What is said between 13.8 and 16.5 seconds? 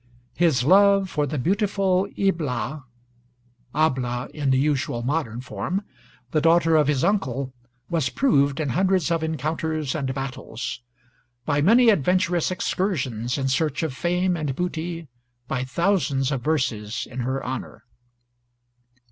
of fame and booty; by thousands of